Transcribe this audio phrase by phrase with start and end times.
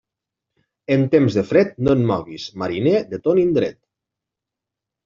[0.95, 3.81] En temps de fred, no et moguis, mariner, de ton indret.